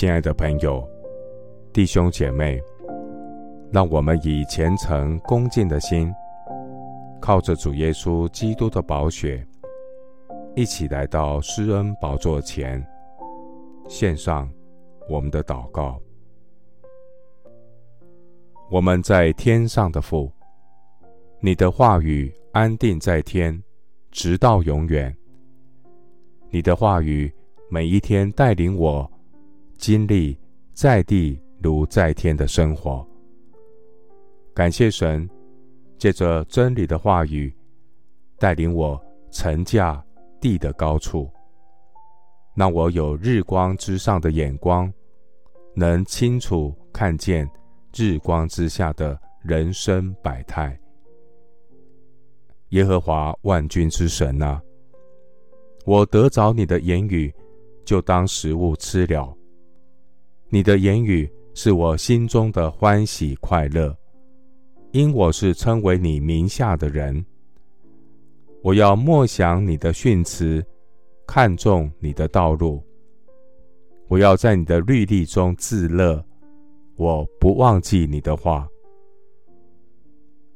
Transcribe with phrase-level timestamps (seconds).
[0.00, 0.82] 亲爱的朋友、
[1.74, 2.58] 弟兄姐妹，
[3.70, 6.10] 让我们以虔诚恭敬的心，
[7.20, 9.46] 靠着主耶稣基督的宝血，
[10.56, 12.82] 一起来到施恩宝座前，
[13.90, 14.50] 献上
[15.06, 16.00] 我们的祷告。
[18.70, 20.32] 我们在天上的父，
[21.40, 23.62] 你的话语安定在天，
[24.10, 25.14] 直到永远。
[26.48, 27.30] 你的话语
[27.68, 29.06] 每一天带领我。
[29.80, 30.38] 经历
[30.74, 33.04] 在地如在天的生活，
[34.54, 35.26] 感谢神，
[35.96, 37.50] 借着真理的话语，
[38.38, 39.02] 带领我
[39.32, 40.04] 乘驾
[40.38, 41.30] 地的高处，
[42.54, 44.92] 让我有日光之上的眼光，
[45.74, 47.48] 能清楚看见
[47.96, 50.78] 日光之下的人生百态。
[52.68, 54.60] 耶和华万军之神啊，
[55.86, 57.34] 我得着你的言语，
[57.82, 59.34] 就当食物吃了。
[60.52, 63.96] 你的言语是我心中的欢喜快乐，
[64.90, 67.24] 因我是称为你名下的人。
[68.60, 70.60] 我要默想你的训词，
[71.24, 72.82] 看重你的道路。
[74.08, 76.20] 我要在你的律例中自乐，
[76.96, 78.66] 我不忘记你的话。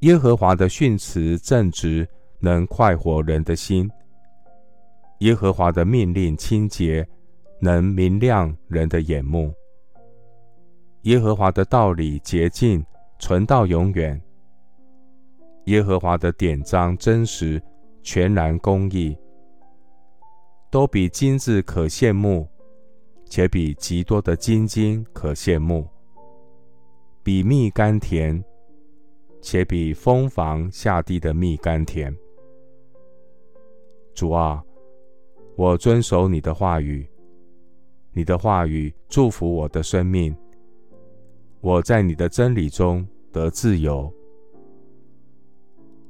[0.00, 2.08] 耶和华的训词正直，
[2.40, 3.90] 能快活人的心。
[5.18, 7.06] 耶和华的命令清洁，
[7.60, 9.52] 能明亮人的眼目。
[11.02, 12.84] 耶和华的道理洁净，
[13.18, 14.20] 存到永远。
[15.64, 17.60] 耶和华的典章真实，
[18.02, 19.16] 全然公义，
[20.70, 22.46] 都比金子可羡慕，
[23.24, 25.88] 且比极多的金金可羡慕，
[27.24, 28.40] 比蜜甘甜，
[29.40, 32.16] 且比蜂房下地的蜜甘甜。
[34.14, 34.62] 主啊，
[35.56, 37.04] 我遵守你的话语，
[38.12, 40.32] 你的话语祝福我的生命。
[41.62, 44.12] 我在你的真理中得自由。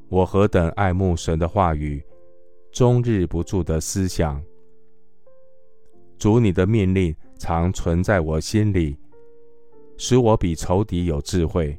[0.08, 2.02] 我何等爱慕神的话语，
[2.72, 4.42] 终日不住的思想。
[6.16, 8.96] 主你的命令常存在我心里，
[9.98, 11.78] 使我比仇敌有智慧。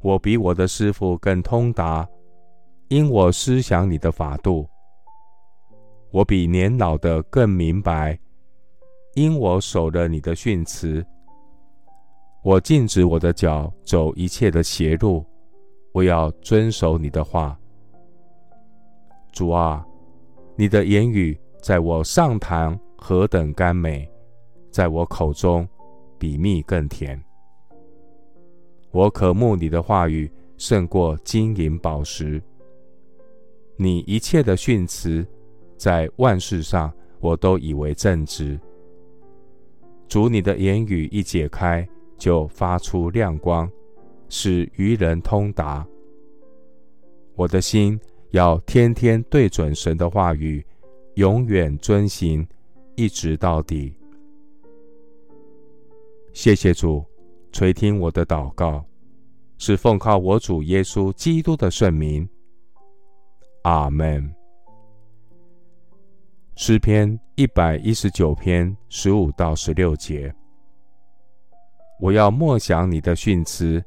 [0.00, 2.08] 我比我的师傅更通达，
[2.88, 4.68] 因我思想你的法度。
[6.10, 8.18] 我比年老的更明白，
[9.14, 11.06] 因我守了你的训词。
[12.42, 15.24] 我禁止我的脚走一切的邪路，
[15.92, 17.56] 我要遵守你的话。
[19.30, 19.86] 主啊，
[20.56, 24.10] 你的言语在我上膛何等甘美，
[24.72, 25.66] 在我口中
[26.18, 27.22] 比蜜更甜。
[28.90, 32.42] 我渴慕你的话语胜过金银宝石。
[33.76, 35.24] 你一切的训词，
[35.76, 38.58] 在万事上我都以为正直。
[40.08, 41.88] 主，你的言语一解开，
[42.22, 43.68] 就发出亮光，
[44.28, 45.84] 使愚人通达。
[47.34, 47.98] 我的心
[48.30, 50.64] 要天天对准神的话语，
[51.16, 52.46] 永远遵行，
[52.94, 53.92] 一直到底。
[56.32, 57.04] 谢谢主
[57.50, 58.84] 垂听我的祷告，
[59.58, 62.28] 是奉靠我主耶稣基督的圣名。
[63.62, 64.32] 阿门。
[66.54, 70.32] 诗篇一百一十九篇十五到十六节。
[72.02, 73.80] 我要默想你的训词，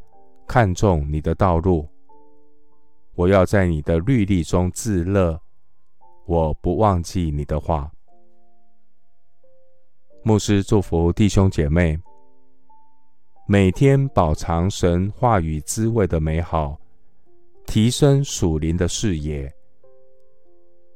[0.47, 1.85] 看重你的道路。
[3.13, 5.37] 我要在你的律例中自乐，
[6.25, 7.91] 我不忘记你的话。
[10.23, 11.99] 牧师祝福弟兄姐妹，
[13.49, 16.79] 每天饱尝神话语滋味的美好，
[17.67, 19.53] 提升属灵的视野，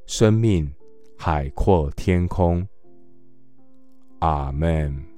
[0.06, 0.74] 生命
[1.18, 2.66] 海阔天空。
[4.20, 5.09] 阿门。